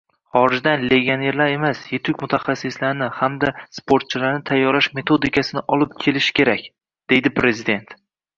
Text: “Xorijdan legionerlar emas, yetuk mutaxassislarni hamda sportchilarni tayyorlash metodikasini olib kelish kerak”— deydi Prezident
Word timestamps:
“Xorijdan 0.35 0.85
legionerlar 0.91 1.51
emas, 1.57 1.81
yetuk 1.95 2.23
mutaxassislarni 2.25 3.09
hamda 3.17 3.51
sportchilarni 3.81 4.41
tayyorlash 4.51 4.89
metodikasini 5.01 5.65
olib 5.79 5.95
kelish 6.07 6.33
kerak”— 6.41 6.67
deydi 7.15 7.35
Prezident 7.39 7.97